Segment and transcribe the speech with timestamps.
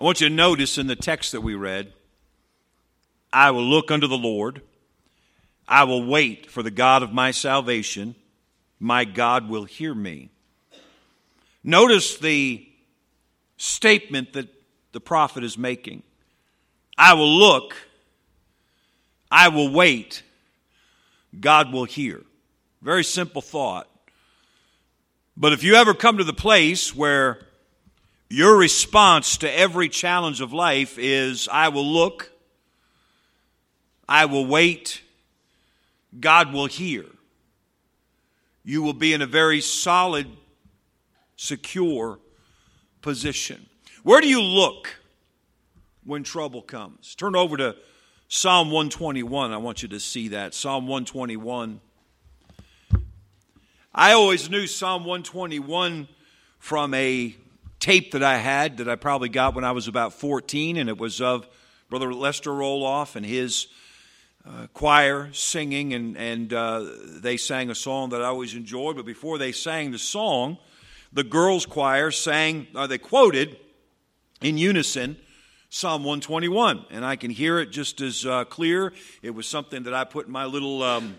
[0.00, 1.92] I want you to notice in the text that we read,
[3.30, 4.62] I will look unto the Lord.
[5.68, 8.14] I will wait for the God of my salvation.
[8.78, 10.30] My God will hear me.
[11.62, 12.66] Notice the
[13.58, 14.48] statement that
[14.92, 16.02] the prophet is making.
[16.96, 17.76] I will look.
[19.30, 20.22] I will wait.
[21.38, 22.22] God will hear.
[22.80, 23.86] Very simple thought.
[25.36, 27.46] But if you ever come to the place where
[28.30, 32.30] your response to every challenge of life is, I will look,
[34.08, 35.02] I will wait,
[36.18, 37.04] God will hear,
[38.64, 40.28] you will be in a very solid,
[41.34, 42.20] secure
[43.02, 43.66] position.
[44.04, 45.00] Where do you look
[46.04, 47.16] when trouble comes?
[47.16, 47.74] Turn over to
[48.28, 49.52] Psalm 121.
[49.52, 50.54] I want you to see that.
[50.54, 51.80] Psalm 121.
[53.92, 56.06] I always knew Psalm 121
[56.60, 57.34] from a
[57.80, 60.98] tape that I had that I probably got when I was about 14, and it
[60.98, 61.48] was of
[61.88, 63.66] Brother Lester Roloff and his
[64.46, 66.86] uh, choir singing, and, and uh,
[67.20, 68.96] they sang a song that I always enjoyed.
[68.96, 70.58] But before they sang the song,
[71.12, 73.58] the girls' choir sang, or uh, they quoted
[74.42, 75.16] in unison
[75.70, 78.92] Psalm 121, and I can hear it just as uh, clear.
[79.22, 80.82] It was something that I put in my little.
[80.82, 81.16] Um,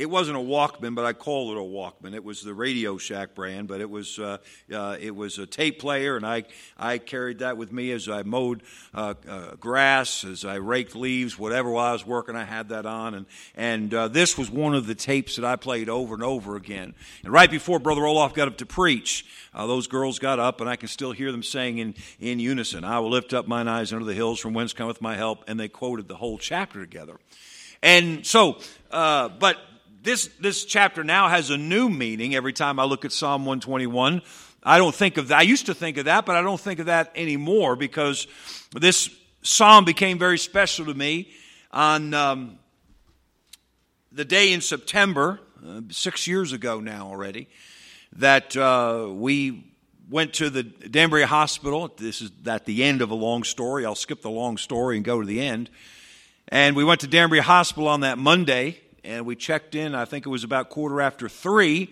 [0.00, 2.14] it wasn't a Walkman, but I called it a Walkman.
[2.14, 4.38] It was the Radio Shack brand, but it was uh,
[4.72, 6.44] uh, it was a tape player, and I
[6.78, 8.62] I carried that with me as I mowed
[8.94, 12.34] uh, uh grass, as I raked leaves, whatever while I was working.
[12.34, 15.56] I had that on, and and uh, this was one of the tapes that I
[15.56, 16.94] played over and over again.
[17.22, 20.70] And right before Brother Roloff got up to preach, uh, those girls got up, and
[20.70, 23.92] I can still hear them saying in in unison, "I will lift up mine eyes
[23.92, 27.18] unto the hills, from whence cometh my help," and they quoted the whole chapter together.
[27.82, 28.58] And so,
[28.90, 29.58] but
[30.02, 34.22] this, this chapter now has a new meaning every time I look at Psalm 121.
[34.62, 35.38] I don't think of that.
[35.38, 38.26] I used to think of that, but I don't think of that anymore because
[38.72, 39.10] this
[39.42, 41.30] psalm became very special to me
[41.70, 42.58] on um,
[44.10, 47.48] the day in September, uh, six years ago now already,
[48.16, 49.72] that uh, we
[50.08, 51.92] went to the Danbury Hospital.
[51.96, 53.84] This is at the end of a long story.
[53.84, 55.68] I'll skip the long story and go to the end.
[56.48, 60.26] And we went to Danbury Hospital on that Monday and we checked in, I think
[60.26, 61.90] it was about quarter after three.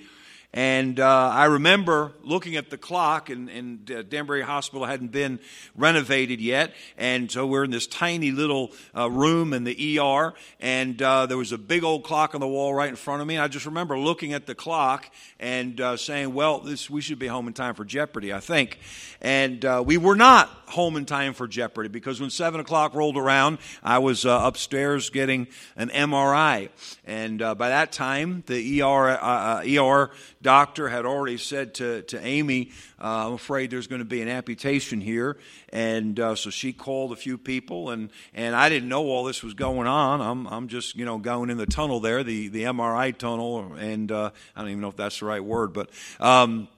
[0.54, 5.40] And uh, I remember looking at the clock, and, and uh, Danbury Hospital hadn't been
[5.76, 6.72] renovated yet.
[6.96, 11.36] And so we're in this tiny little uh, room in the ER, and uh, there
[11.36, 13.34] was a big old clock on the wall right in front of me.
[13.34, 17.18] And I just remember looking at the clock and uh, saying, Well, this, we should
[17.18, 18.78] be home in time for Jeopardy, I think.
[19.20, 23.18] And uh, we were not home in time for Jeopardy because when 7 o'clock rolled
[23.18, 26.70] around, I was upstairs getting an MRI.
[27.04, 29.18] And by that time, the ER,
[29.66, 30.10] ER
[30.42, 34.28] doctor had already said to, to Amy, uh, I'm afraid there's going to be an
[34.28, 35.36] amputation here.
[35.72, 39.42] And uh, so she called a few people, and, and I didn't know all this
[39.42, 40.20] was going on.
[40.20, 44.10] I'm, I'm just, you know, going in the tunnel there, the, the MRI tunnel, and
[44.10, 45.90] uh, I don't even know if that's the right word, but,
[46.20, 46.68] um,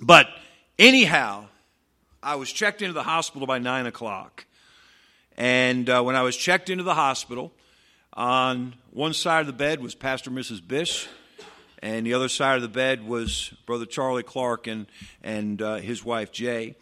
[0.00, 0.28] but
[0.78, 1.46] anyhow,
[2.22, 4.46] I was checked into the hospital by 9 o'clock.
[5.36, 7.52] And uh, when I was checked into the hospital,
[8.14, 10.66] on one side of the bed was Pastor Mrs.
[10.66, 11.08] Bish
[11.82, 14.86] and the other side of the bed was Brother Charlie Clark and
[15.22, 16.76] and uh, his wife Jay.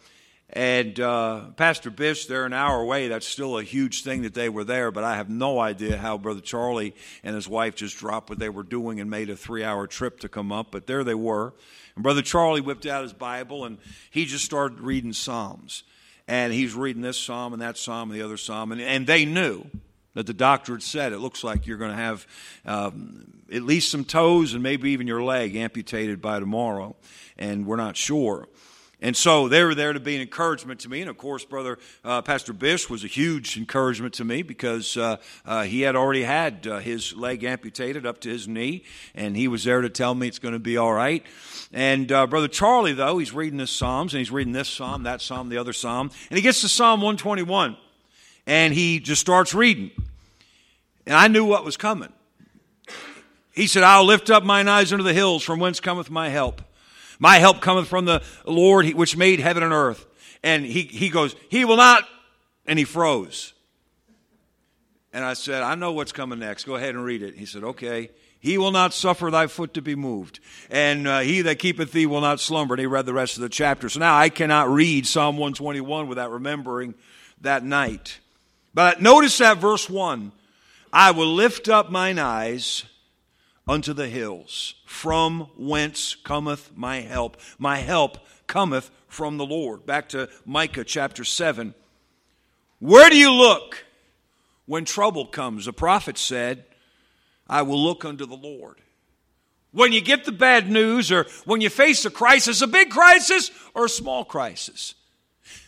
[0.53, 3.07] And uh, Pastor Bish, they're an hour away.
[3.07, 6.17] That's still a huge thing that they were there, but I have no idea how
[6.17, 9.63] Brother Charlie and his wife just dropped what they were doing and made a three
[9.63, 10.67] hour trip to come up.
[10.71, 11.53] But there they were.
[11.95, 13.77] And Brother Charlie whipped out his Bible and
[14.09, 15.83] he just started reading Psalms.
[16.27, 18.71] And he's reading this psalm and that psalm and the other psalm.
[18.71, 19.65] And, and they knew
[20.13, 22.27] that the doctor had said it looks like you're going to have
[22.65, 26.95] um, at least some toes and maybe even your leg amputated by tomorrow,
[27.37, 28.47] and we're not sure.
[29.03, 31.01] And so they were there to be an encouragement to me.
[31.01, 35.17] And of course, Brother uh, Pastor Bish was a huge encouragement to me because uh,
[35.43, 38.83] uh, he had already had uh, his leg amputated up to his knee,
[39.15, 41.25] and he was there to tell me it's going to be all right.
[41.73, 45.21] And uh, Brother Charlie, though, he's reading the Psalms, and he's reading this Psalm, that
[45.21, 47.77] Psalm, the other Psalm, and he gets to Psalm 121
[48.45, 49.91] and he just starts reading.
[51.05, 52.11] And I knew what was coming.
[53.53, 56.61] He said, I'll lift up mine eyes unto the hills, from whence cometh my help.
[57.19, 60.05] My help cometh from the Lord which made heaven and earth.
[60.43, 62.07] And he, he goes, He will not,
[62.65, 63.53] and he froze.
[65.13, 66.63] And I said, I know what's coming next.
[66.63, 67.35] Go ahead and read it.
[67.35, 68.09] He said, Okay.
[68.39, 70.39] He will not suffer thy foot to be moved.
[70.71, 72.73] And uh, he that keepeth thee will not slumber.
[72.73, 73.87] And he read the rest of the chapter.
[73.87, 76.95] So now I cannot read Psalm 121 without remembering
[77.41, 78.19] that night.
[78.73, 80.31] But notice that verse 1
[80.93, 82.83] I will lift up mine eyes
[83.67, 87.37] unto the hills, from whence cometh my help.
[87.57, 89.85] My help cometh from the Lord.
[89.85, 91.73] Back to Micah chapter 7.
[92.79, 93.85] Where do you look
[94.65, 95.65] when trouble comes?
[95.65, 96.65] The prophet said,
[97.47, 98.77] I will look unto the Lord.
[99.71, 103.51] When you get the bad news or when you face a crisis, a big crisis
[103.73, 104.95] or a small crisis.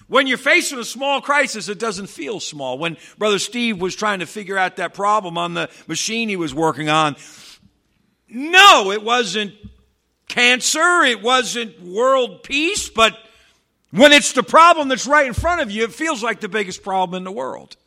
[0.08, 2.78] When you're facing a small crisis, it doesn't feel small.
[2.78, 6.54] When Brother Steve was trying to figure out that problem on the machine he was
[6.54, 7.16] working on,
[8.28, 9.54] no, it wasn't
[10.28, 13.18] cancer, it wasn't world peace, but
[13.92, 16.82] when it's the problem that's right in front of you, it feels like the biggest
[16.82, 17.78] problem in the world.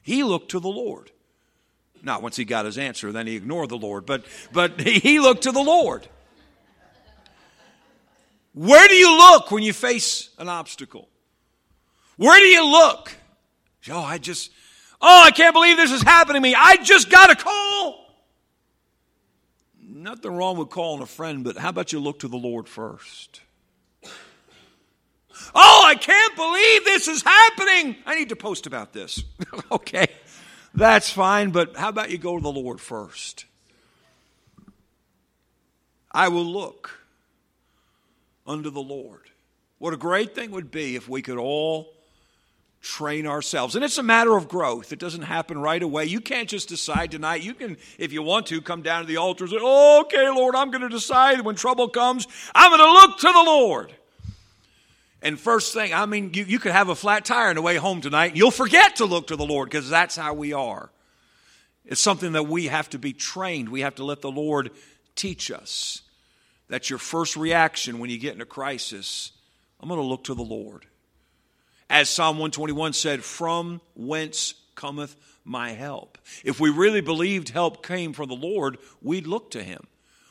[0.00, 1.10] He looked to the Lord.
[2.02, 5.42] Not once he got his answer, then he ignored the Lord, but, but he looked
[5.42, 6.06] to the Lord.
[8.54, 11.08] Where do you look when you face an obstacle?
[12.16, 13.12] Where do you look?
[13.90, 14.50] Oh, I just,
[15.00, 16.54] oh, I can't believe this is happening to me.
[16.56, 18.04] I just got a call.
[19.82, 23.40] Nothing wrong with calling a friend, but how about you look to the Lord first?
[25.54, 27.96] Oh, I can't believe this is happening.
[28.06, 29.22] I need to post about this.
[29.72, 30.06] okay,
[30.74, 33.46] that's fine, but how about you go to the Lord first?
[36.10, 37.00] I will look
[38.46, 39.22] unto the Lord.
[39.78, 41.92] What a great thing would be if we could all
[42.84, 43.74] train ourselves.
[43.74, 44.92] And it's a matter of growth.
[44.92, 46.04] It doesn't happen right away.
[46.04, 47.42] You can't just decide tonight.
[47.42, 50.54] You can, if you want to, come down to the altar and say, okay, Lord,
[50.54, 53.92] I'm going to decide when trouble comes, I'm going to look to the Lord.
[55.22, 57.76] And first thing, I mean, you, you could have a flat tire on the way
[57.76, 60.90] home tonight, you'll forget to look to the Lord because that's how we are.
[61.86, 63.70] It's something that we have to be trained.
[63.70, 64.70] We have to let the Lord
[65.14, 66.02] teach us.
[66.68, 69.32] That's your first reaction when you get in a crisis.
[69.80, 70.84] I'm going to look to the Lord.
[71.90, 76.18] As Psalm 121 said, From whence cometh my help?
[76.44, 79.86] If we really believed help came from the Lord, we'd look to Him.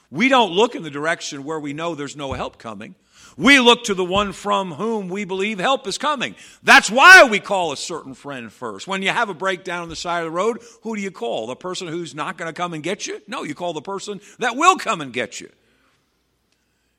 [0.09, 2.95] We don't look in the direction where we know there's no help coming.
[3.35, 6.35] We look to the one from whom we believe help is coming.
[6.61, 8.87] That's why we call a certain friend first.
[8.87, 11.47] When you have a breakdown on the side of the road, who do you call?
[11.47, 13.21] The person who's not going to come and get you?
[13.27, 15.49] No, you call the person that will come and get you.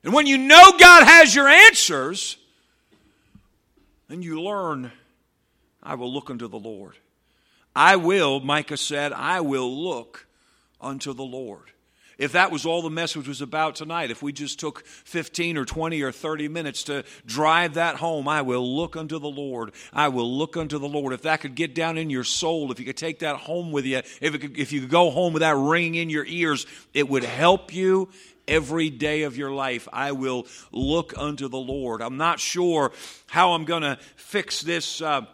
[0.03, 2.37] And when you know God has your answers,
[4.15, 4.93] then you learn,
[5.83, 6.95] I will look unto the Lord.
[7.75, 10.29] I will, Micah said, I will look
[10.81, 11.73] unto the Lord.
[12.17, 15.65] If that was all the message was about tonight, if we just took 15 or
[15.65, 19.73] 20 or 30 minutes to drive that home, I will look unto the Lord.
[19.93, 21.13] I will look unto the Lord.
[21.13, 23.85] If that could get down in your soul, if you could take that home with
[23.85, 27.09] you, if, could, if you could go home with that ringing in your ears, it
[27.09, 28.11] would help you
[28.49, 29.89] every day of your life.
[29.93, 32.03] I will look unto the Lord.
[32.03, 32.93] I'm not sure
[33.27, 35.01] how I'm going to fix this.
[35.01, 35.27] Uh,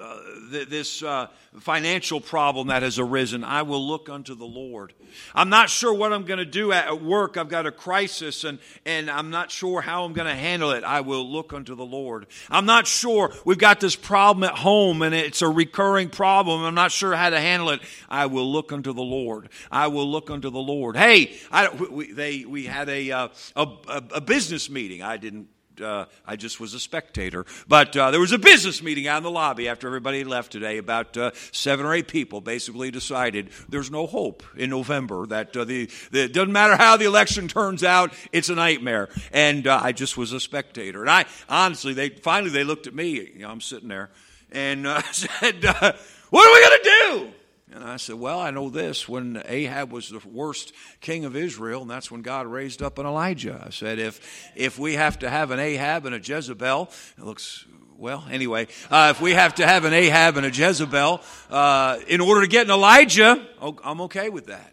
[0.00, 0.18] uh,
[0.50, 1.26] this uh,
[1.60, 4.92] financial problem that has arisen, I will look unto the Lord.
[5.34, 7.36] I'm not sure what I'm going to do at work.
[7.36, 10.84] I've got a crisis and, and I'm not sure how I'm going to handle it.
[10.84, 12.26] I will look unto the Lord.
[12.50, 16.62] I'm not sure we've got this problem at home and it's a recurring problem.
[16.62, 17.80] I'm not sure how to handle it.
[18.08, 19.48] I will look unto the Lord.
[19.70, 20.96] I will look unto the Lord.
[20.96, 23.68] Hey, I, we, they, we had a, uh, a,
[24.14, 25.02] a business meeting.
[25.02, 25.48] I didn't
[25.80, 27.46] uh, I just was a spectator.
[27.66, 30.78] But uh, there was a business meeting out in the lobby after everybody left today.
[30.78, 35.26] About uh, seven or eight people basically decided there's no hope in November.
[35.26, 39.08] That uh, the, the doesn't matter how the election turns out, it's a nightmare.
[39.32, 41.00] And uh, I just was a spectator.
[41.00, 43.10] And I honestly, they finally they looked at me.
[43.10, 44.10] You know, I'm sitting there
[44.52, 47.32] and uh, said, "What are we going to do?"
[47.72, 49.08] And I said, Well, I know this.
[49.08, 53.06] When Ahab was the worst king of Israel, and that's when God raised up an
[53.06, 53.62] Elijah.
[53.64, 57.66] I said, If, if we have to have an Ahab and a Jezebel, it looks
[57.98, 61.20] well, anyway, uh, if we have to have an Ahab and a Jezebel
[61.50, 64.72] uh, in order to get an Elijah, oh, I'm okay with that.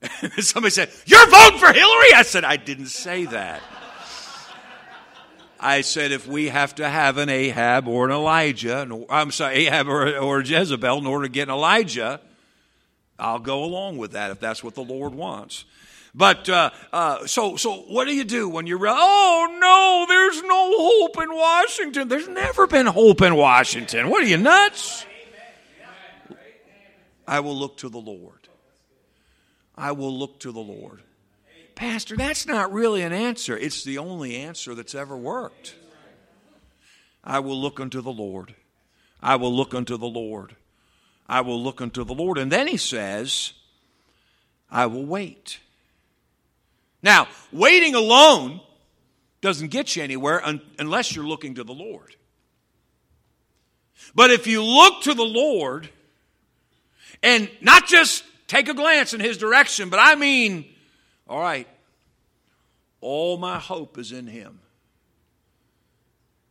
[0.38, 2.14] Somebody said, You're voting for Hillary?
[2.14, 3.60] I said, I didn't say that.
[5.62, 9.88] I said, if we have to have an Ahab or an Elijah, I'm sorry, Ahab
[9.88, 12.20] or, or Jezebel in order to get an Elijah,
[13.18, 15.66] I'll go along with that if that's what the Lord wants.
[16.14, 18.80] But uh, uh, so, so what do you do when you're?
[18.82, 22.08] Oh no, there's no hope in Washington.
[22.08, 24.08] There's never been hope in Washington.
[24.08, 25.04] What are you nuts?
[27.28, 28.48] I will look to the Lord.
[29.76, 31.00] I will look to the Lord.
[31.80, 33.56] Pastor, that's not really an answer.
[33.56, 35.74] It's the only answer that's ever worked.
[37.24, 38.54] I will look unto the Lord.
[39.22, 40.56] I will look unto the Lord.
[41.26, 42.36] I will look unto the Lord.
[42.36, 43.54] And then he says,
[44.70, 45.58] I will wait.
[47.02, 48.60] Now, waiting alone
[49.40, 52.14] doesn't get you anywhere un- unless you're looking to the Lord.
[54.14, 55.88] But if you look to the Lord
[57.22, 60.66] and not just take a glance in his direction, but I mean
[61.30, 61.68] all right,
[63.00, 64.58] all my hope is in him.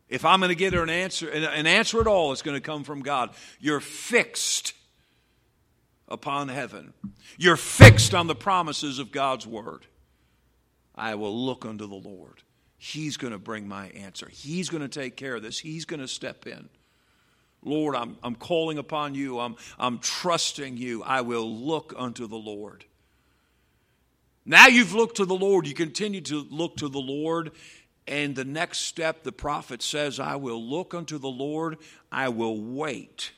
[0.08, 2.82] If I'm going to get an answer, an answer at all, it's going to come
[2.82, 3.30] from God.
[3.60, 4.72] You're fixed
[6.08, 6.94] upon heaven.
[7.36, 9.86] You're fixed on the promises of God's word.
[10.96, 12.42] I will look unto the Lord.
[12.78, 14.28] He's going to bring my answer.
[14.32, 15.58] He's going to take care of this.
[15.58, 16.70] He's going to step in.
[17.62, 19.38] Lord, I'm, I'm calling upon you.
[19.38, 21.02] I'm, I'm trusting you.
[21.02, 22.86] I will look unto the Lord.
[24.50, 25.68] Now you've looked to the Lord.
[25.68, 27.52] You continue to look to the Lord.
[28.08, 31.78] And the next step, the prophet says, I will look unto the Lord.
[32.10, 33.30] I will wait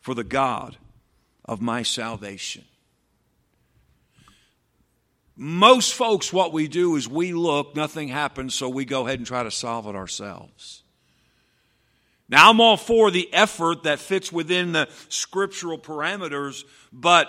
[0.00, 0.76] for the God
[1.44, 2.64] of my salvation.
[5.36, 9.26] Most folks, what we do is we look, nothing happens, so we go ahead and
[9.26, 10.82] try to solve it ourselves.
[12.28, 17.28] Now, I'm all for the effort that fits within the scriptural parameters, but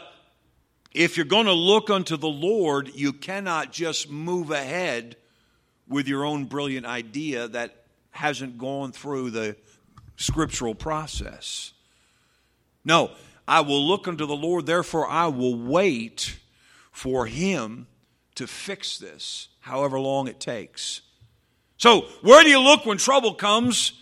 [0.93, 5.15] if you're going to look unto the Lord, you cannot just move ahead
[5.87, 9.55] with your own brilliant idea that hasn't gone through the
[10.15, 11.73] scriptural process.
[12.83, 13.11] No,
[13.47, 16.37] I will look unto the Lord, therefore I will wait
[16.91, 17.87] for Him
[18.35, 21.01] to fix this, however long it takes.
[21.77, 23.93] So, where do you look when trouble comes?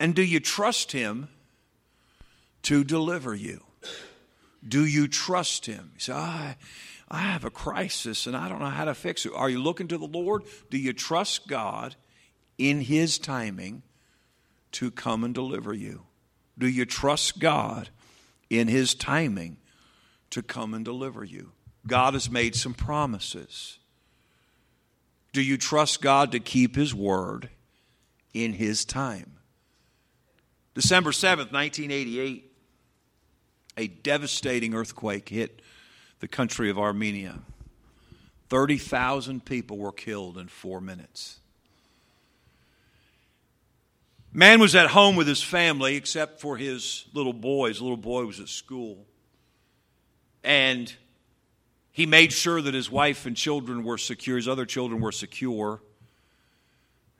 [0.00, 1.28] And do you trust Him
[2.62, 3.62] to deliver you?
[4.66, 5.90] Do you trust Him?
[5.94, 6.56] You say, I,
[7.10, 9.32] I have a crisis and I don't know how to fix it.
[9.34, 10.44] Are you looking to the Lord?
[10.70, 11.96] Do you trust God
[12.58, 13.82] in His timing
[14.72, 16.02] to come and deliver you?
[16.58, 17.90] Do you trust God
[18.50, 19.56] in His timing
[20.30, 21.52] to come and deliver you?
[21.86, 23.78] God has made some promises.
[25.32, 27.48] Do you trust God to keep His word
[28.32, 29.38] in His time?
[30.74, 32.51] December 7th, 1988,
[33.82, 35.60] a devastating earthquake hit
[36.20, 37.40] the country of Armenia.
[38.48, 41.40] 30,000 people were killed in four minutes.
[44.32, 47.68] Man was at home with his family, except for his little boy.
[47.68, 49.04] His little boy was at school.
[50.44, 50.94] And
[51.90, 55.82] he made sure that his wife and children were secure, his other children were secure.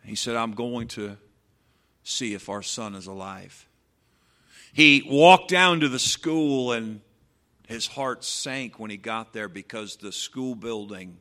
[0.04, 1.16] He said, I'm going to
[2.04, 3.66] see if our son is alive.
[4.72, 7.00] He walked down to the school and
[7.68, 11.18] his heart sank when he got there because the school building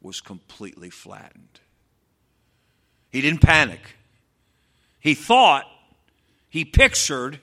[0.00, 1.60] was completely flattened.
[3.10, 3.80] He didn't panic.
[4.98, 5.64] He thought,
[6.48, 7.40] he pictured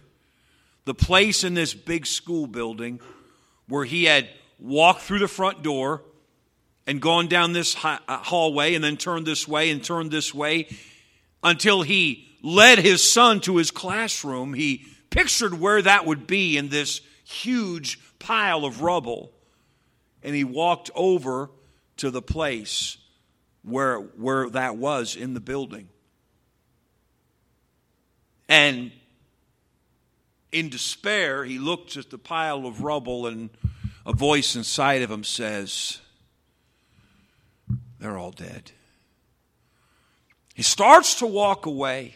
[0.86, 3.00] the place in this big school building
[3.68, 4.28] where he had
[4.60, 6.02] walked through the front door
[6.86, 10.68] and gone down this uh, hallway and then turned this way and turned this way
[11.44, 16.70] until he led his son to his classroom, he pictured where that would be in
[16.70, 19.32] this huge pile of rubble.
[20.24, 21.50] And he walked over
[21.98, 22.98] to the place
[23.64, 25.90] where, where that was in the building.
[28.48, 28.92] And
[30.52, 33.50] in despair, he looked at the pile of rubble, and
[34.06, 36.00] a voice inside of him says,
[38.00, 38.72] They're all dead.
[40.56, 42.16] He starts to walk away.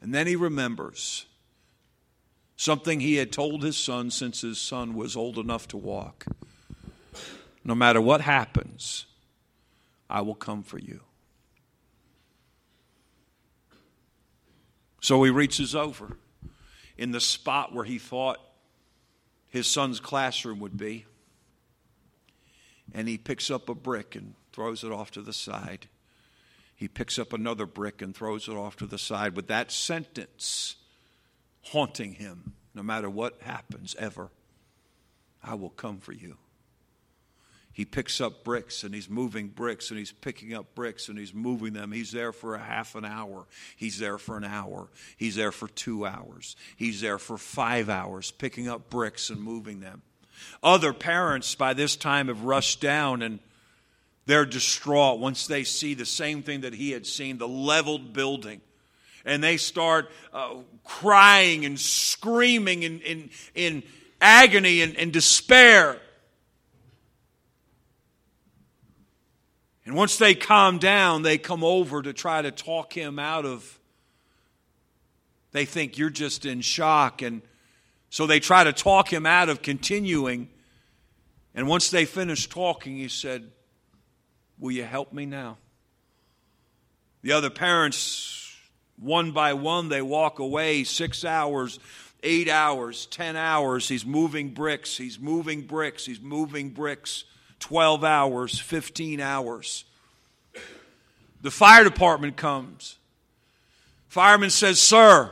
[0.00, 1.26] And then he remembers
[2.56, 6.24] something he had told his son since his son was old enough to walk.
[7.64, 9.06] No matter what happens,
[10.08, 11.00] I will come for you.
[15.00, 16.16] So he reaches over
[16.96, 18.38] in the spot where he thought
[19.48, 21.06] his son's classroom would be,
[22.92, 25.88] and he picks up a brick and throws it off to the side
[26.80, 30.76] he picks up another brick and throws it off to the side with that sentence
[31.60, 34.30] haunting him no matter what happens ever.
[35.44, 36.38] I will come for you.
[37.70, 41.34] He picks up bricks and he's moving bricks and he's picking up bricks and he's
[41.34, 41.92] moving them.
[41.92, 43.46] He's there for a half an hour.
[43.76, 44.88] He's there for an hour.
[45.18, 46.56] He's there for two hours.
[46.76, 50.00] He's there for five hours picking up bricks and moving them.
[50.62, 53.38] Other parents by this time have rushed down and
[54.30, 58.60] they're distraught once they see the same thing that he had seen the leveled building.
[59.24, 63.82] And they start uh, crying and screaming in, in, in
[64.20, 65.98] agony and, and despair.
[69.84, 73.78] And once they calm down, they come over to try to talk him out of.
[75.52, 77.22] They think you're just in shock.
[77.22, 77.42] And
[78.08, 80.48] so they try to talk him out of continuing.
[81.54, 83.50] And once they finish talking, he said,
[84.60, 85.56] Will you help me now?
[87.22, 88.56] The other parents,
[88.98, 91.80] one by one, they walk away six hours,
[92.22, 93.88] eight hours, ten hours.
[93.88, 97.24] He's moving bricks, he's moving bricks, he's moving bricks.
[97.60, 99.84] 12 hours, 15 hours.
[101.42, 102.96] The fire department comes.
[104.08, 105.30] Fireman says, Sir,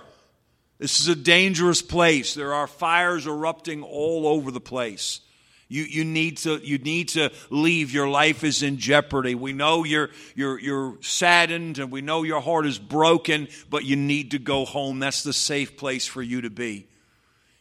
[0.78, 2.34] this is a dangerous place.
[2.34, 5.20] There are fires erupting all over the place.
[5.68, 7.92] You, you, need to, you need to leave.
[7.92, 9.34] Your life is in jeopardy.
[9.34, 13.94] We know you're, you're, you're saddened and we know your heart is broken, but you
[13.94, 14.98] need to go home.
[14.98, 16.88] That's the safe place for you to be.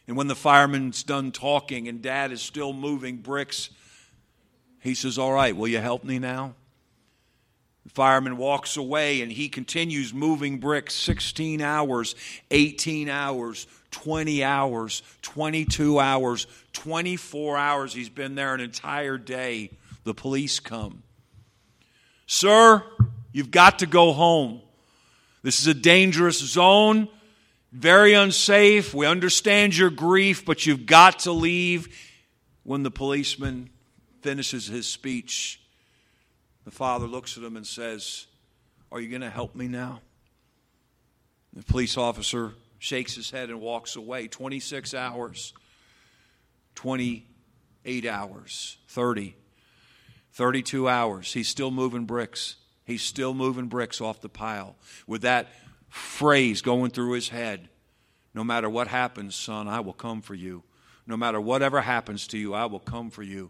[0.06, 3.68] And when the fireman's done talking and dad is still moving bricks,
[4.80, 6.54] he says, All right, will you help me now?
[7.88, 12.14] Fireman walks away and he continues moving bricks 16 hours,
[12.50, 17.92] 18 hours, 20 hours, 22 hours, 24 hours.
[17.92, 19.70] He's been there an entire day.
[20.04, 21.02] The police come.
[22.26, 22.82] Sir,
[23.32, 24.60] you've got to go home.
[25.42, 27.08] This is a dangerous zone,
[27.72, 28.92] very unsafe.
[28.92, 31.88] We understand your grief, but you've got to leave.
[32.64, 33.70] When the policeman
[34.20, 35.60] finishes his speech,
[36.68, 38.26] the father looks at him and says,
[38.92, 40.02] Are you going to help me now?
[41.54, 44.28] The police officer shakes his head and walks away.
[44.28, 45.54] 26 hours,
[46.74, 49.34] 28 hours, 30,
[50.32, 51.32] 32 hours.
[51.32, 52.56] He's still moving bricks.
[52.84, 55.48] He's still moving bricks off the pile with that
[55.88, 57.70] phrase going through his head
[58.34, 60.64] No matter what happens, son, I will come for you.
[61.06, 63.48] No matter whatever happens to you, I will come for you.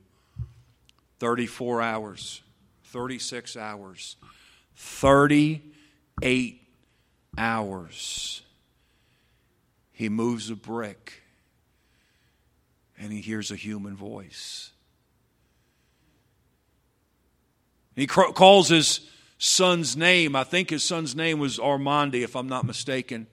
[1.18, 2.42] 34 hours.
[2.88, 4.16] 36 hours.
[4.76, 6.62] 38
[7.36, 8.42] hours.
[9.92, 11.22] He moves a brick
[12.98, 14.70] and he hears a human voice.
[17.94, 19.00] He calls his
[19.38, 20.36] son's name.
[20.36, 23.26] I think his son's name was Armandi, if I'm not mistaken.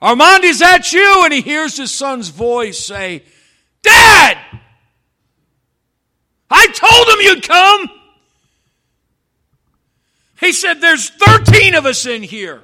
[0.00, 1.24] Armandi, is that you?
[1.24, 3.24] And he hears his son's voice say,
[3.82, 4.38] Dad!
[6.50, 7.90] I told him you'd come.
[10.40, 12.62] He said, There's 13 of us in here.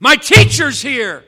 [0.00, 1.24] My teacher's here.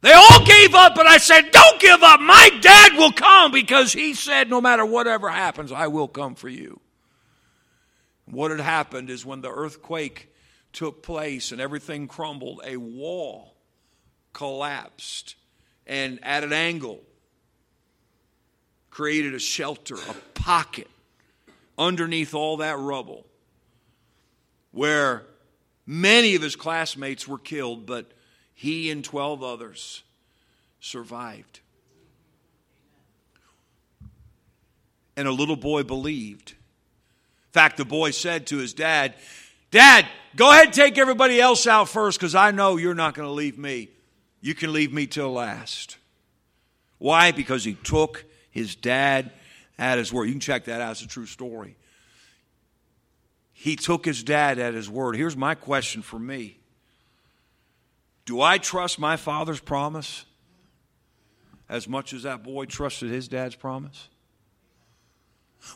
[0.00, 2.20] They all gave up, but I said, Don't give up.
[2.20, 6.48] My dad will come because he said, No matter whatever happens, I will come for
[6.48, 6.80] you.
[8.26, 10.32] What had happened is when the earthquake
[10.72, 13.54] took place and everything crumbled, a wall
[14.32, 15.36] collapsed
[15.86, 17.00] and at an angle
[18.92, 20.86] created a shelter, a pocket
[21.78, 23.26] underneath all that rubble
[24.70, 25.24] where
[25.86, 28.12] many of his classmates were killed, but
[28.54, 30.02] he and 12 others
[30.78, 31.60] survived.
[35.16, 36.50] And a little boy believed.
[36.50, 39.14] In fact, the boy said to his dad,
[39.70, 43.28] Dad, go ahead and take everybody else out first because I know you're not going
[43.28, 43.88] to leave me.
[44.42, 45.96] You can leave me till last.
[46.98, 47.32] Why?
[47.32, 49.32] Because he took his dad
[49.78, 50.26] at his word.
[50.26, 51.74] You can check that out, it's a true story.
[53.52, 55.16] He took his dad at his word.
[55.16, 56.58] Here's my question for me
[58.24, 60.24] Do I trust my father's promise
[61.68, 64.08] as much as that boy trusted his dad's promise?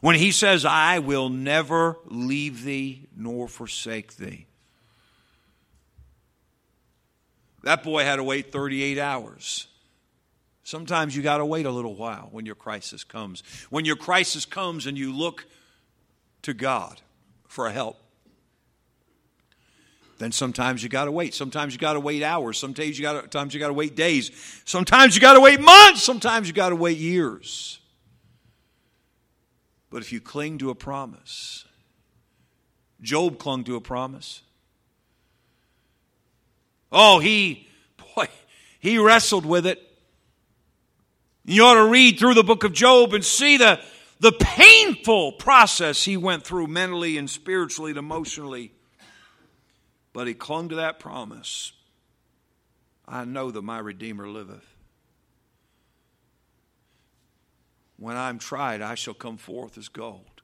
[0.01, 4.47] When he says, I will never leave thee nor forsake thee.
[7.63, 9.69] That boy had to wait 38 hours.
[10.67, 13.45] Sometimes you got to wait a little while when your crisis comes.
[13.71, 15.47] When your crisis comes and you look
[16.43, 17.01] to God
[17.47, 17.99] for help,
[20.19, 21.35] then sometimes you got to wait.
[21.35, 22.59] Sometimes you got to wait hours.
[22.59, 24.33] Sometimes you got sometimes you got to wait days.
[24.65, 26.03] Sometimes you got to wait months.
[26.03, 27.79] Sometimes you got to wait years.
[29.89, 31.65] But if you cling to a promise,
[33.01, 34.43] Job clung to a promise.
[36.91, 37.69] Oh, he,
[38.17, 38.27] boy,
[38.81, 39.86] he wrestled with it.
[41.47, 43.81] You ought to read through the book of Job and see the,
[44.19, 48.73] the painful process he went through mentally and spiritually and emotionally.
[50.13, 51.73] But he clung to that promise
[53.09, 54.67] I know that my Redeemer liveth.
[57.97, 60.43] When I'm tried, I shall come forth as gold.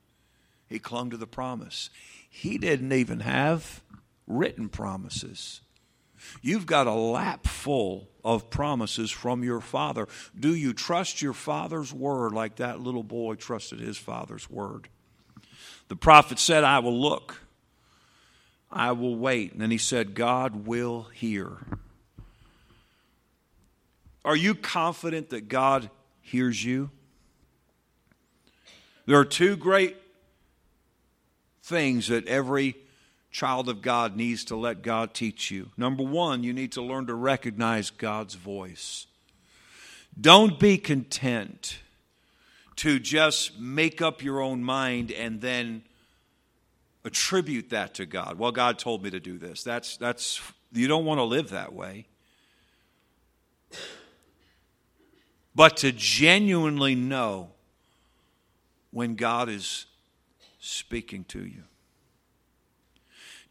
[0.69, 1.91] He clung to the promise.
[2.31, 3.83] He didn't even have
[4.29, 5.63] written promises.
[6.41, 10.07] You've got a lap full of promises from your father.
[10.39, 14.89] Do you trust your father's word like that little boy trusted his father's word?
[15.89, 17.41] The prophet said, I will look,
[18.71, 19.53] I will wait.
[19.53, 21.59] And then he said, God will hear.
[24.25, 26.91] Are you confident that God hears you?
[29.07, 29.97] There are two great
[31.63, 32.77] things that every
[33.33, 35.71] child of God needs to let God teach you.
[35.77, 39.07] Number one, you need to learn to recognize God's voice.
[40.21, 41.79] Don't be content
[42.77, 45.83] to just make up your own mind and then
[47.05, 48.39] attribute that to God.
[48.39, 49.63] Well, God told me to do this.
[49.63, 50.41] That's that's
[50.73, 52.07] you don't want to live that way.
[55.55, 57.51] But to genuinely know
[58.91, 59.87] when God is
[60.61, 61.65] speaking to you.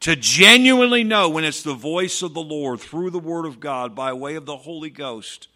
[0.01, 3.95] To genuinely know when it's the voice of the Lord through the Word of God
[3.95, 5.47] by way of the Holy Ghost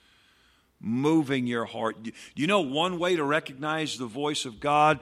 [0.79, 1.97] moving your heart.
[2.35, 4.99] You know, one way to recognize the voice of God,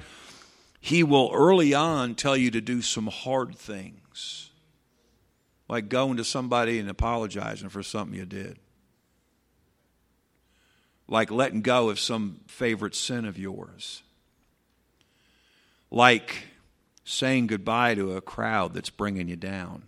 [0.80, 4.50] He will early on tell you to do some hard things,
[5.68, 8.60] like going to somebody and apologizing for something you did,
[11.08, 14.04] like letting go of some favorite sin of yours,
[15.92, 16.46] like
[17.04, 19.84] saying goodbye to a crowd that's bringing you down.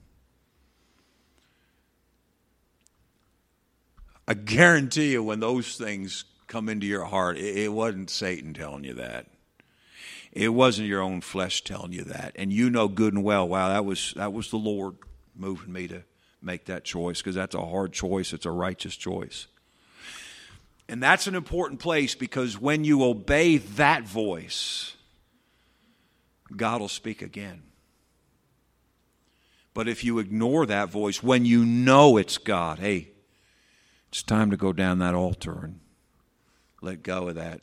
[4.27, 8.83] I guarantee you, when those things come into your heart, it, it wasn't Satan telling
[8.83, 9.27] you that.
[10.31, 13.47] It wasn't your own flesh telling you that, and you know good and well.
[13.47, 14.95] Wow, that was that was the Lord
[15.35, 16.03] moving me to
[16.41, 18.33] make that choice because that's a hard choice.
[18.33, 19.47] It's a righteous choice.
[20.87, 24.94] And that's an important place because when you obey that voice,
[26.55, 27.63] God will speak again.
[29.73, 33.09] But if you ignore that voice when you know it's God, hey,
[34.09, 35.79] it's time to go down that altar and
[36.81, 37.61] let go of that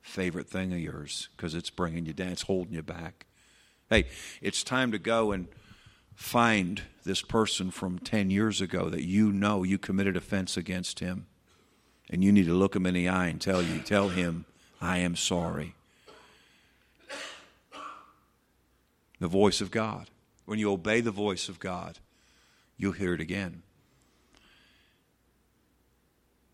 [0.00, 3.26] favorite thing of yours because it's bringing you down, it's holding you back.
[3.90, 4.06] Hey,
[4.40, 5.48] it's time to go and
[6.14, 11.26] find this person from 10 years ago that you know you committed offense against him.
[12.10, 14.46] And you need to look him in the eye and tell you, tell him,
[14.80, 15.74] I am sorry.
[19.18, 20.10] The voice of God.
[20.44, 21.98] When you obey the voice of God,
[22.76, 23.62] you'll hear it again.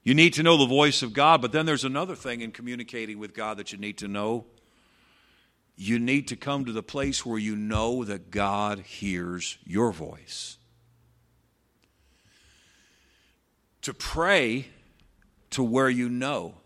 [0.02, 3.18] You need to know the voice of God, but then there's another thing in communicating
[3.18, 4.44] with God that you need to know.
[5.76, 10.58] You need to come to the place where you know that God hears your voice.
[13.82, 14.66] To pray
[15.50, 16.56] to where you know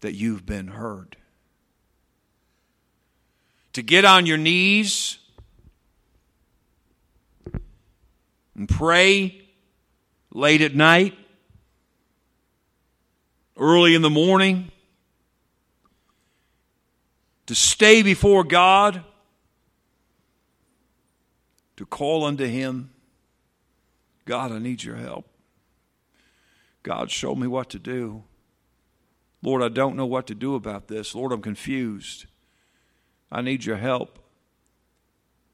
[0.00, 1.16] that you've been heard.
[3.78, 5.18] To get on your knees
[8.56, 9.40] and pray
[10.32, 11.16] late at night
[13.56, 14.72] early in the morning,
[17.46, 19.04] to stay before God,
[21.76, 22.90] to call unto Him
[24.24, 25.24] God, I need your help.
[26.82, 28.24] God, show me what to do.
[29.40, 31.14] Lord, I don't know what to do about this.
[31.14, 32.26] Lord, I'm confused.
[33.30, 34.18] I need your help.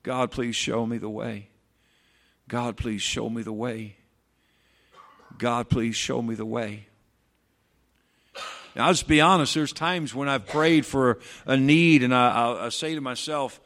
[0.03, 1.49] God, please show me the way.
[2.49, 3.97] God, please show me the way.
[5.39, 6.87] God, please show me the way.
[8.77, 12.31] Now, I'll just be honest, there's times when I've prayed for a need and I,
[12.31, 13.61] I, I say to myself,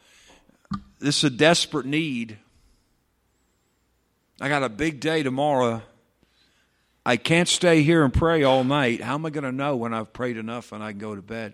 [0.99, 2.37] this is a desperate need.
[4.39, 5.81] I got a big day tomorrow.
[7.05, 9.01] I can't stay here and pray all night.
[9.01, 11.21] How am I going to know when I've prayed enough and I can go to
[11.21, 11.53] bed?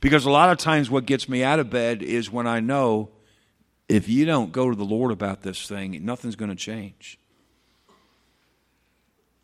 [0.00, 3.10] Because a lot of times what gets me out of bed is when I know
[3.88, 7.18] if you don't go to the Lord about this thing, nothing's going to change.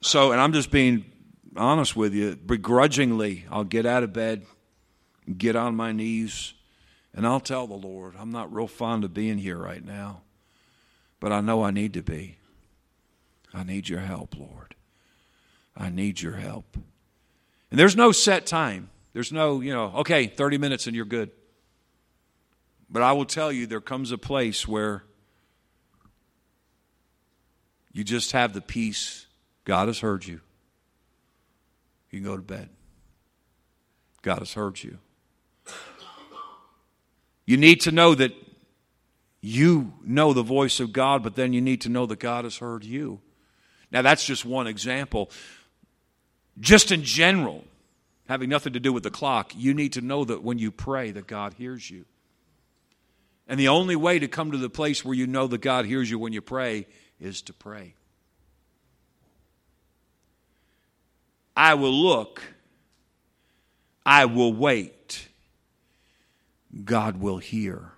[0.01, 1.05] So, and I'm just being
[1.57, 4.45] honest with you, begrudgingly, I'll get out of bed,
[5.37, 6.55] get on my knees,
[7.15, 10.23] and I'll tell the Lord, I'm not real fond of being here right now,
[11.21, 12.39] but I know I need to be.
[13.55, 14.75] I need your help, Lord.
[15.77, 16.77] I need your help.
[17.71, 18.91] And there's no set time.
[19.13, 21.31] There's no, you know, okay, 30 minutes and you're good.
[22.91, 25.05] But I will tell you, there comes a place where
[27.93, 29.27] you just have the peace.
[29.65, 30.41] God has heard you
[32.13, 32.69] you can go to bed.
[34.21, 34.99] God has heard you.
[37.45, 38.33] You need to know that
[39.41, 42.59] you know the voice of God, but then you need to know that God has
[42.59, 43.21] heard you.
[43.91, 45.31] Now, that's just one example.
[46.61, 47.65] Just in general,
[48.33, 51.11] having nothing to do with the clock, you need to know that when you pray,
[51.11, 52.07] that God hears you.
[53.47, 56.11] And the only way to come to the place where you know that God hears
[56.11, 56.87] you when you pray
[57.21, 57.93] is to pray.
[61.55, 62.43] I will look,
[64.07, 65.29] I will wait,
[66.87, 67.91] God will hear.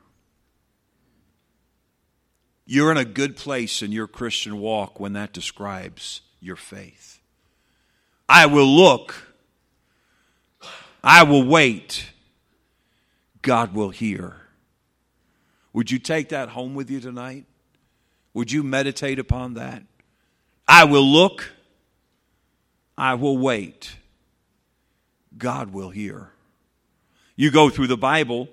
[2.66, 7.20] You're in a good place in your Christian walk when that describes your faith.
[8.28, 9.33] I will look,
[11.06, 12.06] I will wait,
[13.42, 14.36] God will hear.
[15.74, 17.44] Would you take that home with you tonight?
[18.32, 19.82] Would you meditate upon that?
[20.66, 21.52] I will look,
[22.96, 23.96] I will wait.
[25.36, 26.30] God will hear.
[27.36, 28.48] You go through the Bible,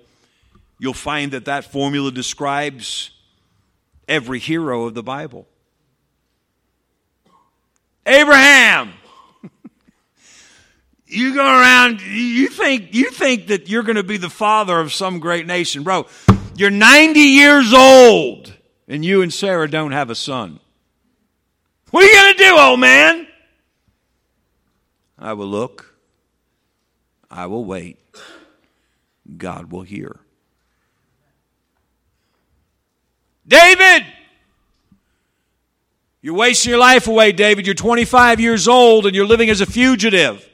[0.78, 3.12] you'll find that that formula describes
[4.06, 5.48] every hero of the Bible.
[8.04, 8.92] Abraham.
[11.12, 14.92] You go around, you think, you think that you're going to be the father of
[14.92, 15.82] some great nation.
[15.82, 16.06] Bro,
[16.56, 18.52] you're 90 years old
[18.88, 20.58] and you and Sarah don't have a son.
[21.90, 23.26] What are you going to do, old man?
[25.18, 25.94] I will look.
[27.30, 27.98] I will wait.
[29.36, 30.18] God will hear.
[33.46, 34.06] David!
[36.20, 37.66] You're wasting your life away, David.
[37.66, 40.48] You're 25 years old and you're living as a fugitive.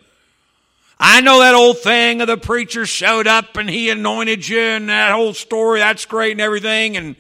[1.01, 4.89] I know that old thing of the preacher showed up and he anointed you and
[4.89, 6.97] that whole story, that's great and everything.
[6.97, 7.15] And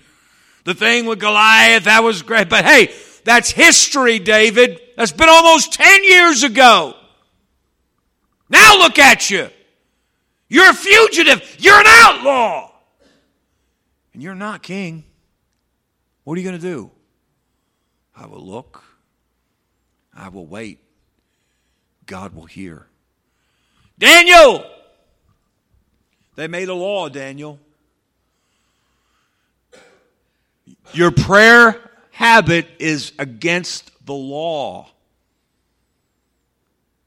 [0.64, 2.49] the thing with Goliath, that was great.
[2.49, 2.93] But hey,
[3.25, 4.81] that's history, David.
[4.97, 6.95] That's been almost 10 years ago.
[8.49, 9.49] Now look at you.
[10.49, 11.57] You're a fugitive.
[11.59, 12.73] You're an outlaw.
[14.12, 15.05] And you're not king.
[16.25, 16.91] What are you going to do?
[18.17, 18.83] I will look.
[20.12, 20.81] I will wait.
[22.07, 22.88] God will hear.
[23.98, 24.64] Daniel!
[26.37, 27.58] They made a law, Daniel.
[30.92, 34.88] Your prayer habit is against the law.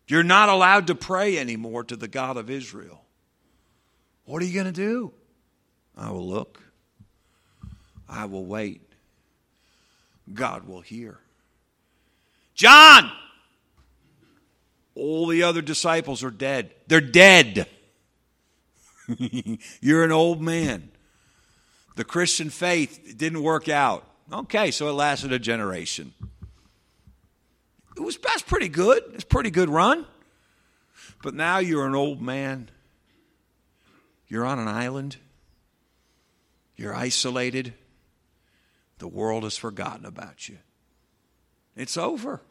[0.08, 3.02] You're not allowed to pray anymore to the God of Israel.
[4.26, 5.14] What are you going to do?
[5.98, 6.62] I will look.
[8.10, 8.82] I will wait.
[10.34, 11.18] God will hear.
[12.54, 13.10] John!
[14.96, 16.72] All the other disciples are dead.
[16.92, 17.68] They're dead.
[19.80, 20.92] You're an old man.
[21.96, 24.06] The Christian faith didn't work out.
[24.30, 26.14] Okay, so it lasted a generation.
[27.96, 29.04] It was that's pretty good.
[29.14, 30.06] It's a pretty good run.
[31.24, 32.70] But now you're an old man.
[34.28, 35.16] You're on an island.
[36.76, 37.74] You're isolated.
[38.98, 40.58] The world has forgotten about you.
[41.74, 42.42] It's over.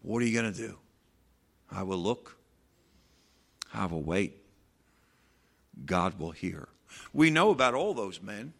[0.00, 0.78] What are you going to do?
[1.70, 2.41] I will look.
[3.72, 4.36] I will wait.
[5.86, 6.68] God will hear.
[7.12, 8.52] We know about all those men.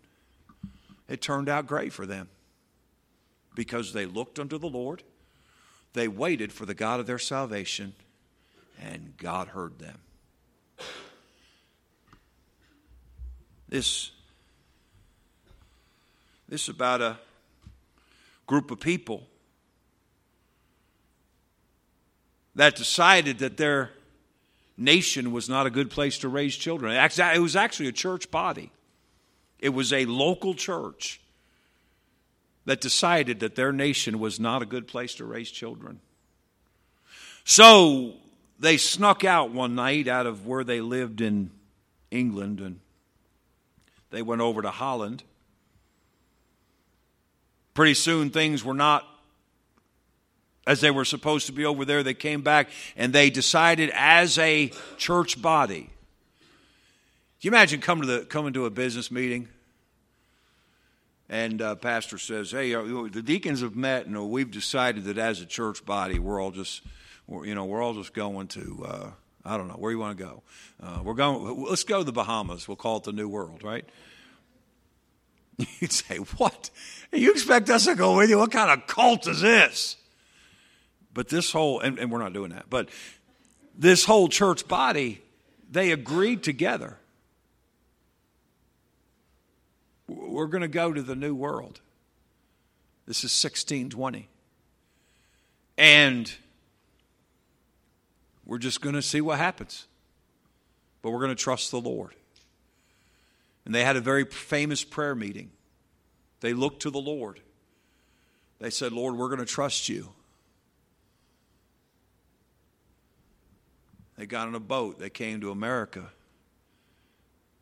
[1.09, 2.29] It turned out great for them
[3.55, 5.03] because they looked unto the Lord,
[5.93, 7.93] they waited for the God of their salvation,
[8.81, 9.99] and God heard them.
[13.69, 14.11] This
[16.49, 17.19] this is about a
[18.47, 19.27] group of people
[22.55, 23.91] that decided that their
[24.77, 26.93] nation was not a good place to raise children.
[26.95, 28.73] It was actually a church body,
[29.59, 31.21] it was a local church
[32.65, 36.01] that decided that their nation was not a good place to raise children.
[37.45, 38.15] So
[38.61, 41.51] they snuck out one night out of where they lived in
[42.13, 42.79] England and
[44.11, 45.25] they went over to Holland
[47.75, 49.07] Pretty soon things were not
[50.67, 52.03] as they were supposed to be over there.
[52.03, 55.91] They came back and they decided as a church body.
[57.41, 59.49] Can you imagine coming to the coming to a business meeting?
[61.29, 65.41] And uh, pastor says, "Hey, uh, the deacons have met, and we've decided that as
[65.41, 66.83] a church body, we're all just,
[67.27, 69.11] we're, you know, we're all just going to, uh,
[69.45, 70.43] I don't know, where you want to go.
[70.81, 71.65] Uh, we're going.
[71.65, 72.69] Let's go to the Bahamas.
[72.69, 73.85] We'll call it the New World, right?
[75.81, 76.71] You'd say, What?
[77.13, 78.39] You expect us to go with you?
[78.39, 79.97] What kind of cult is this?
[81.15, 82.89] But this whole, and, and we're not doing that, but
[83.77, 85.23] this whole church body,
[85.71, 86.99] they agreed together.
[90.09, 91.81] We're going to go to the new world.
[93.07, 94.29] This is 1620.
[95.79, 96.33] And
[98.45, 99.87] we're just going to see what happens.
[101.01, 102.15] But we're going to trust the Lord.
[103.65, 105.51] And they had a very famous prayer meeting.
[106.41, 107.41] They looked to the Lord.
[108.59, 110.11] They said, Lord, we're going to trust you.
[114.23, 115.01] They got on a boat.
[115.01, 116.13] They came to America.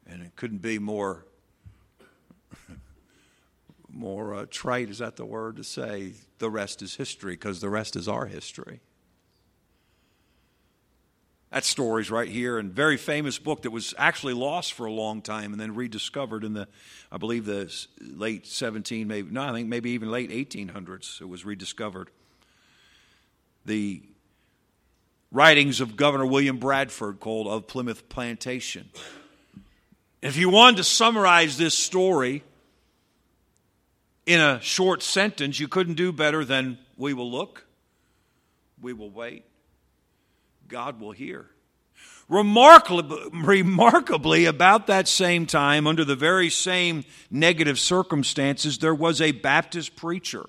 [0.06, 1.24] And it couldn't be more,
[3.88, 6.12] more uh, trite, is that the word to say?
[6.36, 8.80] The rest is history, because the rest is our history.
[11.50, 15.22] That story's right here, and very famous book that was actually lost for a long
[15.22, 16.68] time and then rediscovered in the,
[17.10, 21.22] I believe the late 17, maybe no, I think maybe even late 1800s.
[21.22, 22.10] It was rediscovered.
[23.64, 24.02] The
[25.30, 28.90] writings of Governor William Bradford called "Of Plymouth Plantation."
[30.22, 32.42] If you wanted to summarize this story
[34.26, 37.64] in a short sentence, you couldn't do better than "We will look,
[38.80, 39.44] we will wait."
[40.68, 41.50] God will hear.
[42.28, 49.32] Remarkably, remarkably, about that same time, under the very same negative circumstances, there was a
[49.32, 50.48] Baptist preacher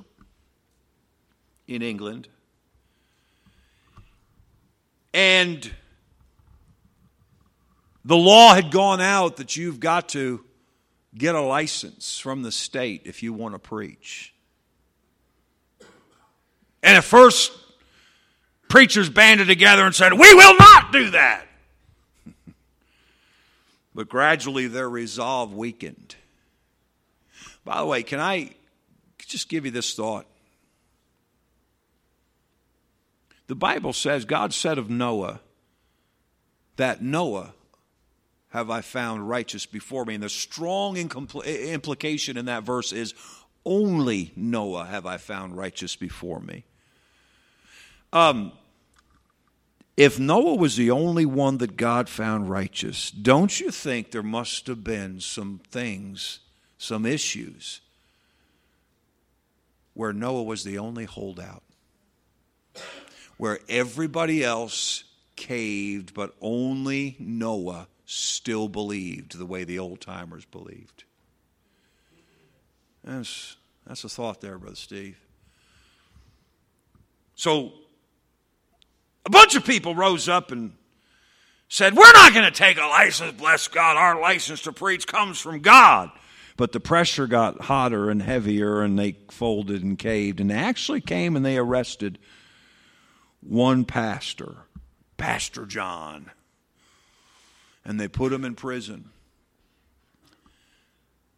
[1.67, 2.27] in England.
[5.13, 5.69] And
[8.05, 10.43] the law had gone out that you've got to
[11.15, 14.33] get a license from the state if you want to preach.
[16.83, 17.51] And at first,
[18.69, 21.45] preachers banded together and said, We will not do that.
[23.95, 26.15] but gradually their resolve weakened.
[27.63, 28.51] By the way, can I
[29.19, 30.25] just give you this thought?
[33.51, 35.41] The Bible says, God said of Noah,
[36.77, 37.53] that Noah
[38.51, 40.13] have I found righteous before me.
[40.13, 43.13] And the strong implication in that verse is,
[43.65, 46.63] only Noah have I found righteous before me.
[48.13, 48.53] Um,
[49.97, 54.67] if Noah was the only one that God found righteous, don't you think there must
[54.67, 56.39] have been some things,
[56.77, 57.81] some issues,
[59.93, 61.63] where Noah was the only holdout?
[63.41, 65.03] Where everybody else
[65.35, 71.05] caved, but only Noah still believed the way the old timers believed.
[73.03, 75.17] That's, that's a thought there, Brother Steve.
[77.33, 77.71] So
[79.25, 80.73] a bunch of people rose up and
[81.67, 83.97] said, We're not going to take a license, bless God.
[83.97, 86.11] Our license to preach comes from God.
[86.57, 90.39] But the pressure got hotter and heavier, and they folded and caved.
[90.39, 92.19] And they actually came and they arrested
[93.41, 94.57] one pastor,
[95.17, 96.31] Pastor John.
[97.83, 99.09] And they put him in prison.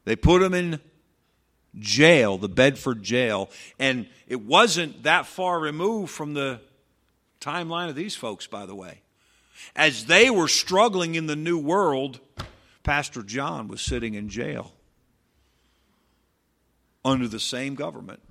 [0.05, 0.79] They put him in
[1.79, 3.49] jail, the Bedford jail.
[3.79, 6.59] And it wasn't that far removed from the
[7.39, 9.01] timeline of these folks, by the way.
[9.75, 12.19] As they were struggling in the new world,
[12.83, 14.73] Pastor John was sitting in jail
[17.05, 18.21] under the same government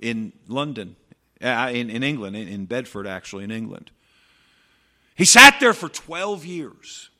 [0.00, 0.96] in London,
[1.42, 3.90] uh, in, in England, in, in Bedford, actually, in England.
[5.14, 7.10] He sat there for 12 years.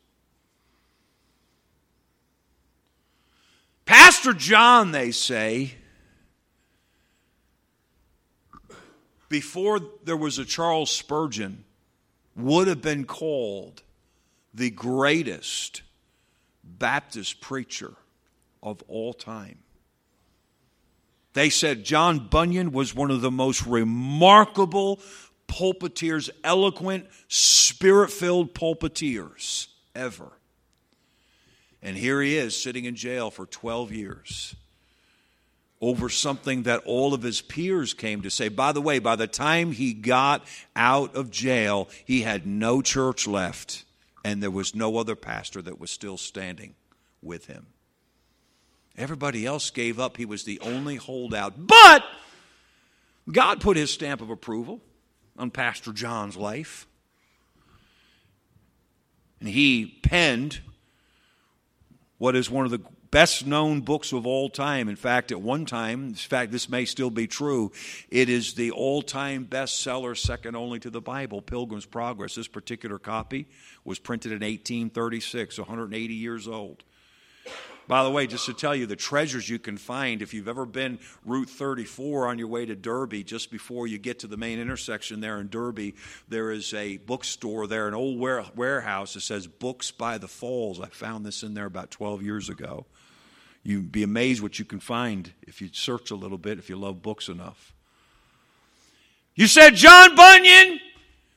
[3.84, 5.74] Pastor John, they say,
[9.28, 11.64] before there was a Charles Spurgeon,
[12.36, 13.82] would have been called
[14.54, 15.82] the greatest
[16.64, 17.94] Baptist preacher
[18.62, 19.58] of all time.
[21.34, 25.00] They said John Bunyan was one of the most remarkable
[25.48, 30.32] pulpiteers, eloquent, spirit filled pulpiteers ever.
[31.82, 34.54] And here he is sitting in jail for 12 years
[35.80, 38.48] over something that all of his peers came to say.
[38.48, 43.26] By the way, by the time he got out of jail, he had no church
[43.26, 43.84] left,
[44.24, 46.76] and there was no other pastor that was still standing
[47.20, 47.66] with him.
[48.96, 50.16] Everybody else gave up.
[50.16, 51.66] He was the only holdout.
[51.66, 52.04] But
[53.30, 54.80] God put his stamp of approval
[55.38, 56.86] on Pastor John's life.
[59.40, 60.60] And he penned
[62.18, 64.88] what is one of the best known books of all time.
[64.88, 67.72] In fact, at one time, in fact, this may still be true,
[68.10, 72.34] it is the all time bestseller, second only to the Bible, Pilgrim's Progress.
[72.34, 73.48] This particular copy
[73.84, 76.84] was printed in 1836, 180 years old.
[77.88, 80.64] By the way, just to tell you the treasures you can find if you've ever
[80.64, 84.60] been Route 34 on your way to Derby, just before you get to the main
[84.60, 85.94] intersection there in Derby,
[86.28, 90.80] there is a bookstore there, an old warehouse that says Books by the Falls.
[90.80, 92.86] I found this in there about 12 years ago.
[93.64, 96.76] You'd be amazed what you can find if you search a little bit, if you
[96.76, 97.72] love books enough.
[99.34, 100.80] You said, John Bunyan,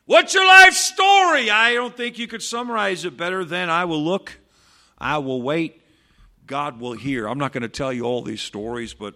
[0.05, 1.49] what's your life story?
[1.49, 4.39] I don't think you could summarize it better than I will look,
[4.97, 5.81] I will wait,
[6.45, 7.27] God will hear.
[7.27, 9.15] I'm not going to tell you all these stories, but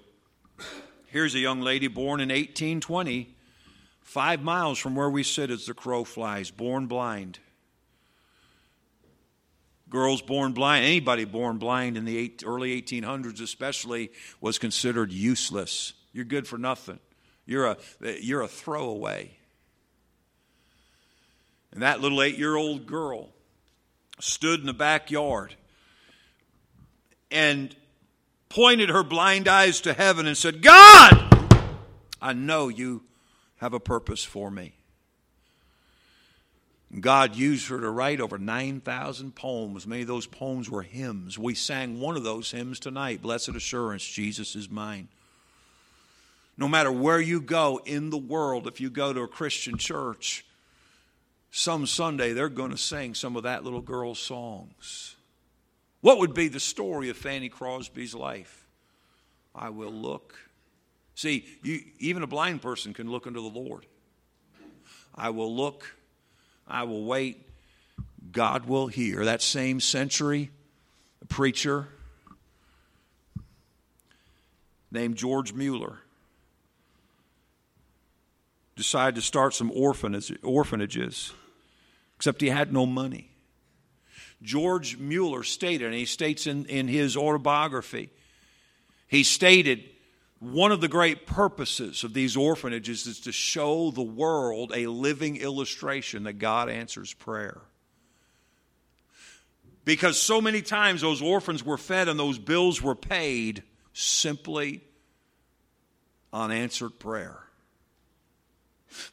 [1.07, 3.35] here's a young lady born in 1820,
[4.01, 7.39] five miles from where we sit as the crow flies, born blind
[9.89, 15.93] girls born blind, anybody born blind in the eight, early 1800s especially, was considered useless.
[16.13, 16.99] You're good for nothing.
[17.45, 17.77] You're a,
[18.21, 19.31] you're a throwaway.
[21.71, 23.29] And that little eight year old girl
[24.19, 25.55] stood in the backyard
[27.31, 27.75] and
[28.49, 31.57] pointed her blind eyes to heaven and said, God,
[32.21, 33.03] I know you
[33.57, 34.73] have a purpose for me.
[36.99, 39.85] God used her to write over 9,000 poems.
[39.85, 41.37] Many of those poems were hymns.
[41.37, 45.07] We sang one of those hymns tonight Blessed Assurance, Jesus is mine.
[46.57, 50.43] No matter where you go in the world, if you go to a Christian church,
[51.51, 55.15] some Sunday they're going to sing some of that little girl's songs.
[56.01, 58.65] What would be the story of Fanny Crosby's life?
[59.53, 60.35] I will look.
[61.15, 63.85] See, you, even a blind person can look unto the Lord.
[65.13, 65.95] I will look.
[66.67, 67.45] I will wait.
[68.31, 69.25] God will hear.
[69.25, 70.51] That same century,
[71.21, 71.89] a preacher
[74.91, 75.99] named George Mueller
[78.75, 81.33] decided to start some orphanages,
[82.15, 83.28] except he had no money.
[84.41, 88.09] George Mueller stated, and he states in, in his autobiography,
[89.07, 89.83] he stated,
[90.39, 95.35] one of the great purposes of these orphanages is to show the world a living
[95.37, 97.59] illustration that God answers prayer.
[99.83, 103.63] Because so many times those orphans were fed and those bills were paid
[103.93, 104.81] simply
[106.31, 107.39] unanswered prayer.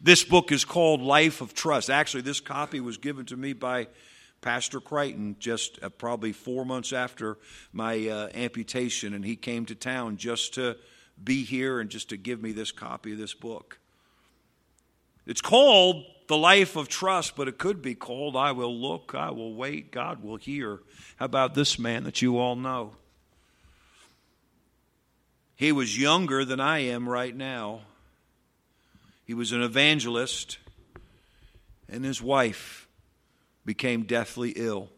[0.01, 1.91] This book is called Life of Trust.
[1.91, 3.89] Actually, this copy was given to me by
[4.47, 7.37] Pastor Crichton just uh, probably four months after
[7.73, 10.77] my uh, amputation, and he came to town just to
[11.23, 13.81] be here and just to give me this copy of this book.
[15.27, 19.33] It's called The Life of Trust, but it could be called I Will Look, I
[19.33, 20.79] Will Wait, God Will Hear.
[21.17, 22.93] How about this man that you all know?
[25.57, 27.81] He was younger than I am right now.
[29.25, 30.59] He was an evangelist,
[31.89, 32.86] and his wife
[33.67, 34.89] became deathly ill.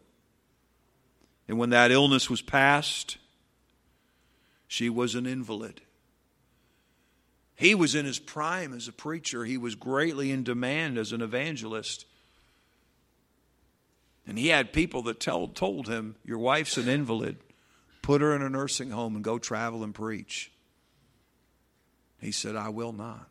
[1.49, 3.17] And when that illness was past,
[4.67, 5.81] she was an invalid.
[7.55, 11.21] He was in his prime as a preacher, he was greatly in demand as an
[11.21, 12.05] evangelist.
[14.25, 17.37] And he had people that told, told him, Your wife's an invalid.
[18.03, 20.51] Put her in a nursing home and go travel and preach.
[22.21, 23.27] He said, I will not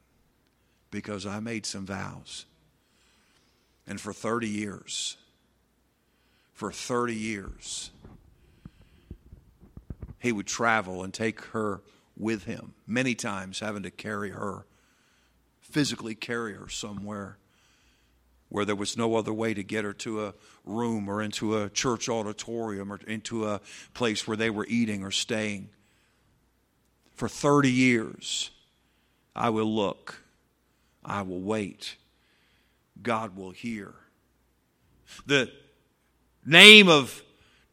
[0.91, 2.47] because I made some vows.
[3.87, 5.17] And for 30 years,
[6.59, 7.93] for 30 years,
[10.19, 11.83] he would travel and take her
[12.17, 14.67] with him, many times having to carry her,
[15.61, 17.39] physically carry her somewhere
[18.49, 20.35] where there was no other way to get her to a
[20.65, 23.61] room or into a church auditorium or into a
[23.95, 25.69] place where they were eating or staying.
[27.15, 28.51] For 30 years,
[29.37, 30.25] I will look
[31.05, 31.95] I will wait.
[33.01, 33.95] God will hear.
[35.25, 35.53] The
[36.49, 37.23] name of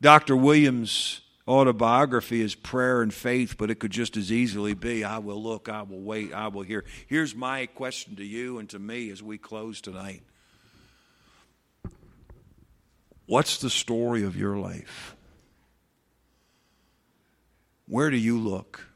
[0.02, 0.36] Dr.
[0.36, 5.42] Williams' autobiography is Prayer and Faith, but it could just as easily be I will
[5.42, 6.84] look, I will wait, I will hear.
[7.08, 10.22] Here's my question to you and to me as we close tonight
[13.28, 15.16] What's the story of your life?
[17.88, 18.88] Where do you look?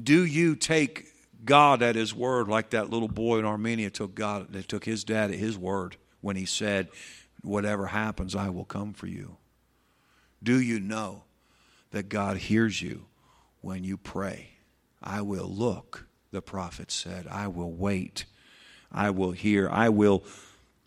[0.00, 1.06] Do you take
[1.44, 5.04] God at His word, like that little boy in Armenia took God, that took his
[5.04, 6.88] dad at His word when he said,
[7.42, 9.36] "Whatever happens, I will come for you."
[10.42, 11.24] Do you know
[11.90, 13.06] that God hears you
[13.60, 14.50] when you pray?
[15.02, 17.26] I will look, the prophet said.
[17.26, 18.24] I will wait.
[18.90, 19.68] I will hear.
[19.68, 20.24] I will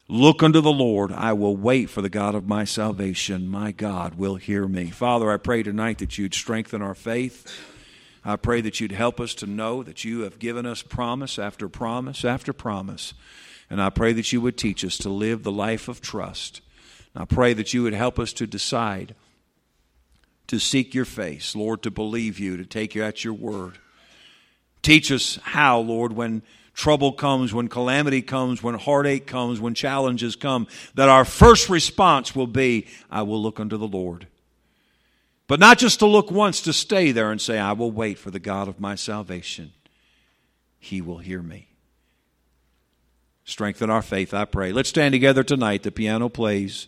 [0.08, 1.12] look unto the Lord.
[1.12, 3.48] I will wait for the God of my salvation.
[3.48, 4.92] My God will hear me.
[4.92, 7.52] Father, I pray tonight that you'd strengthen our faith.
[8.24, 11.70] I pray that you'd help us to know that you have given us promise after
[11.70, 13.14] promise after promise.
[13.70, 16.62] And I pray that you would teach us to live the life of trust.
[17.14, 19.16] And I pray that you would help us to decide
[20.48, 23.80] to seek your face, Lord, to believe you, to take you at your word.
[24.84, 26.44] Teach us how, Lord, when
[26.76, 32.36] trouble comes, when calamity comes, when heartache comes, when challenges come, that our first response
[32.36, 34.28] will be, I will look unto the Lord.
[35.48, 38.30] But not just to look once, to stay there and say, I will wait for
[38.30, 39.74] the God of my salvation.
[40.80, 41.68] He will hear me.
[43.48, 44.72] Strengthen our faith, I pray.
[44.72, 45.84] Let's stand together tonight.
[45.84, 46.88] The piano plays.